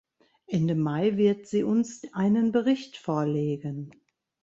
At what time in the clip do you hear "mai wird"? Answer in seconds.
0.73-1.45